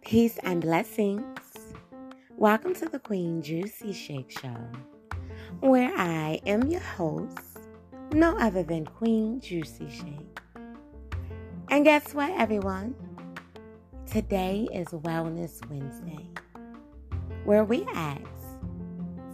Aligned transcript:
Peace 0.00 0.38
and 0.42 0.62
blessings. 0.62 1.38
Welcome 2.38 2.74
to 2.76 2.86
the 2.86 2.98
Queen 2.98 3.42
Juicy 3.42 3.92
Shake 3.92 4.30
Show, 4.30 4.56
where 5.60 5.92
I 5.94 6.40
am 6.46 6.70
your 6.70 6.80
host, 6.80 7.58
no 8.14 8.34
other 8.38 8.62
than 8.62 8.86
Queen 8.86 9.42
Juicy 9.42 9.90
Shake. 9.90 10.40
And 11.68 11.84
guess 11.84 12.14
what, 12.14 12.30
everyone? 12.30 12.94
Today 14.10 14.66
is 14.72 14.88
Wellness 14.88 15.68
Wednesday, 15.68 16.30
where 17.44 17.64
we 17.64 17.84
ask 17.92 18.22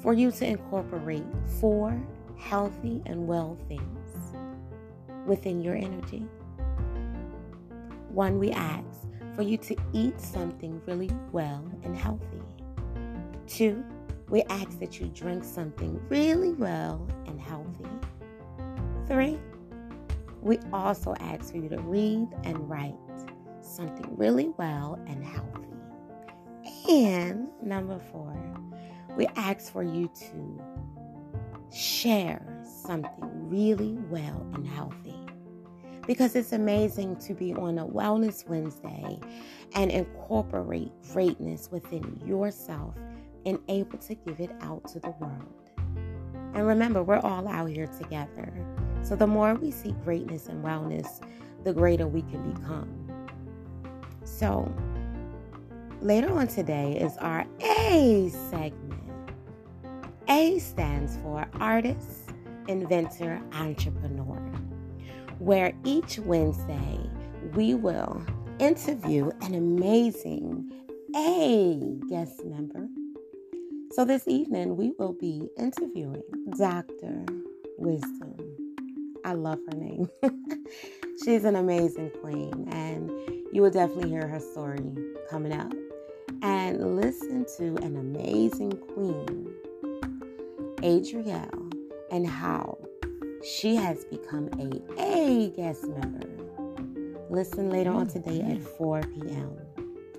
for 0.02 0.14
you 0.14 0.32
to 0.32 0.45
incorporate 0.45 1.22
four 1.61 1.96
healthy 2.37 3.03
and 3.07 3.27
well 3.27 3.57
things 3.69 4.34
within 5.27 5.61
your 5.61 5.75
energy. 5.75 6.27
One, 8.09 8.38
we 8.38 8.51
ask 8.52 9.06
for 9.34 9.42
you 9.42 9.56
to 9.59 9.77
eat 9.92 10.20
something 10.20 10.80
really 10.87 11.11
well 11.33 11.65
and 11.83 11.97
healthy. 11.97 12.41
Two, 13.47 13.84
we 14.28 14.42
ask 14.45 14.78
that 14.78 15.01
you 15.01 15.06
drink 15.09 15.45
something 15.45 16.01
really 16.09 16.52
well 16.52 17.06
and 17.27 17.41
healthy. 17.41 17.89
Three, 19.06 19.39
we 20.41 20.59
also 20.73 21.14
ask 21.20 21.51
for 21.51 21.56
you 21.59 21.69
to 21.69 21.80
read 21.80 22.28
and 22.45 22.69
write 22.69 22.95
something 23.61 24.16
really 24.16 24.48
well 24.59 24.98
and 25.06 25.25
healthy. 25.25 25.61
And 26.89 27.48
number 27.62 27.98
four, 28.12 28.37
we 29.16 29.27
ask 29.37 29.73
for 29.73 29.83
you 29.83 30.11
to 30.14 30.62
share 31.74 32.62
something 32.87 33.48
really 33.48 33.98
well 34.09 34.46
and 34.55 34.66
healthy 34.66 35.14
because 36.06 36.37
it's 36.37 36.52
amazing 36.52 37.16
to 37.16 37.34
be 37.34 37.55
on 37.55 37.78
a 37.78 37.86
Wellness 37.86 38.47
Wednesday 38.48 39.19
and 39.75 39.91
incorporate 39.91 40.92
greatness 41.12 41.70
within 41.70 42.20
yourself 42.25 42.95
and 43.47 43.58
able 43.69 43.98
to 43.98 44.14
give 44.14 44.41
it 44.41 44.50
out 44.61 44.86
to 44.89 45.00
the 45.00 45.11
world. 45.20 45.70
And 46.55 46.67
remember, 46.67 47.02
we're 47.02 47.19
all 47.19 47.48
out 47.48 47.70
here 47.70 47.86
together. 47.86 48.52
So 49.02 49.17
the 49.17 49.27
more 49.27 49.55
we 49.55 49.70
see 49.70 49.92
greatness 50.05 50.47
and 50.47 50.64
wellness, 50.64 51.20
the 51.64 51.72
greater 51.72 52.06
we 52.06 52.22
can 52.22 52.52
become. 52.52 53.27
So 54.25 54.72
later 56.00 56.30
on 56.30 56.47
today 56.47 56.97
is 56.98 57.17
our 57.17 57.45
A 57.61 58.30
segment. 58.50 59.03
A 60.28 60.58
stands 60.58 61.17
for 61.19 61.47
artist, 61.61 62.30
inventor, 62.69 63.41
entrepreneur 63.53 64.41
where 65.39 65.72
each 65.84 66.19
Wednesday 66.20 66.98
we 67.55 67.75
will 67.75 68.25
interview 68.58 69.30
an 69.42 69.55
amazing 69.55 70.70
A 71.14 71.98
guest 72.08 72.45
member. 72.45 72.89
So 73.92 74.05
this 74.05 74.27
evening 74.27 74.77
we 74.77 74.92
will 74.98 75.12
be 75.12 75.48
interviewing 75.58 76.22
Dr. 76.56 77.27
Wisdom. 77.78 78.36
I 79.25 79.34
love 79.34 79.58
her 79.70 79.77
name. 79.77 80.08
She's 81.25 81.45
an 81.45 81.56
amazing 81.56 82.11
queen, 82.20 82.69
and 82.70 83.11
you 83.52 83.62
will 83.62 83.70
definitely 83.70 84.11
hear 84.11 84.27
her 84.27 84.41
story 84.41 84.92
coming 85.30 85.52
up. 85.52 85.72
And 86.42 86.97
listen 86.97 87.47
to 87.56 87.77
an 87.84 87.97
amazing 87.97 88.72
queen, 88.95 89.55
Adrielle, 90.84 91.72
and 92.10 92.27
how 92.27 92.77
she 93.42 93.74
has 93.74 94.04
become 94.04 94.50
a 94.58 95.02
A 95.02 95.50
guest 95.50 95.84
member. 95.88 96.28
Listen 97.30 97.70
later 97.70 97.90
on 97.90 98.06
today 98.06 98.40
at 98.40 98.58
mm-hmm. 98.58 98.77
4 98.77 99.00
p.m. 99.00 99.56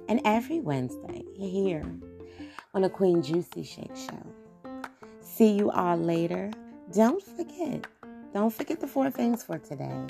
And 0.09 0.21
every 0.25 0.59
Wednesday 0.59 1.23
here 1.35 1.85
on 2.73 2.81
the 2.81 2.89
Queen 2.89 3.21
Juicy 3.21 3.61
Shake 3.61 3.95
Show. 3.95 4.25
See 5.21 5.51
you 5.51 5.69
all 5.69 5.97
later. 5.97 6.49
Don't 6.91 7.21
forget, 7.21 7.85
don't 8.33 8.51
forget 8.51 8.79
the 8.79 8.87
four 8.87 9.11
things 9.11 9.43
for 9.43 9.59
today. 9.59 10.07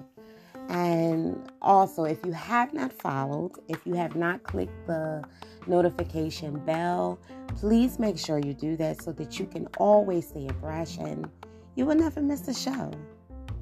And 0.69 1.51
also, 1.61 2.05
if 2.05 2.25
you 2.25 2.31
have 2.31 2.73
not 2.73 2.91
followed, 2.91 3.51
if 3.67 3.85
you 3.85 3.93
have 3.93 4.15
not 4.15 4.43
clicked 4.43 4.87
the 4.87 5.23
notification 5.67 6.59
bell, 6.65 7.19
please 7.55 7.99
make 7.99 8.17
sure 8.17 8.39
you 8.39 8.53
do 8.53 8.75
that 8.77 9.01
so 9.01 9.11
that 9.13 9.39
you 9.39 9.45
can 9.45 9.67
always 9.77 10.27
stay 10.27 10.47
abreast 10.47 10.99
and 10.99 11.29
you 11.75 11.85
will 11.85 11.95
never 11.95 12.21
miss 12.21 12.47
a 12.47 12.53
show. 12.53 12.91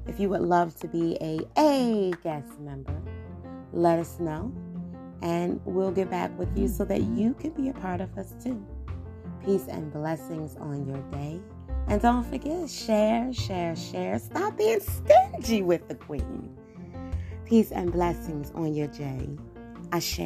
If 0.06 0.20
you 0.20 0.28
would 0.30 0.42
love 0.42 0.76
to 0.80 0.88
be 0.88 1.16
a 1.20 1.40
A 1.58 2.12
guest 2.22 2.58
member, 2.60 3.00
let 3.72 3.98
us 3.98 4.18
know 4.20 4.52
and 5.22 5.60
we'll 5.64 5.90
get 5.90 6.10
back 6.10 6.36
with 6.38 6.56
you 6.56 6.68
so 6.68 6.84
that 6.84 7.02
you 7.02 7.34
can 7.34 7.50
be 7.50 7.70
a 7.70 7.72
part 7.72 8.00
of 8.00 8.16
us 8.18 8.34
too. 8.42 8.64
Peace 9.44 9.66
and 9.68 9.92
blessings 9.92 10.56
on 10.56 10.86
your 10.86 11.00
day. 11.10 11.40
And 11.88 12.00
don't 12.00 12.24
forget, 12.24 12.68
share, 12.68 13.32
share, 13.32 13.74
share. 13.74 14.18
Stop 14.18 14.56
being 14.56 14.80
stingy 14.80 15.62
with 15.62 15.86
the 15.88 15.94
queen. 15.94 16.56
Peace 17.54 17.70
and 17.70 17.92
blessings 17.92 18.50
on 18.56 18.74
your 18.74 18.88
day. 18.88 19.28
Ashe. 19.92 20.18